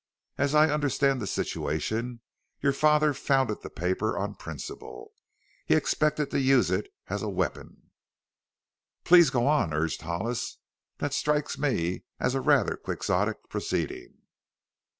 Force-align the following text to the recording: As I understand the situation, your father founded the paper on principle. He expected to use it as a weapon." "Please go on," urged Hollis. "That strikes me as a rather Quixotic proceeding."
As 0.35 0.55
I 0.55 0.71
understand 0.71 1.21
the 1.21 1.27
situation, 1.27 2.21
your 2.59 2.73
father 2.73 3.13
founded 3.13 3.61
the 3.61 3.69
paper 3.69 4.17
on 4.17 4.33
principle. 4.33 5.13
He 5.67 5.75
expected 5.75 6.31
to 6.31 6.39
use 6.39 6.71
it 6.71 6.91
as 7.07 7.21
a 7.21 7.29
weapon." 7.29 7.91
"Please 9.03 9.29
go 9.29 9.45
on," 9.45 9.75
urged 9.75 10.01
Hollis. 10.01 10.57
"That 10.97 11.13
strikes 11.13 11.59
me 11.59 12.05
as 12.19 12.33
a 12.33 12.41
rather 12.41 12.77
Quixotic 12.77 13.47
proceeding." 13.47 14.23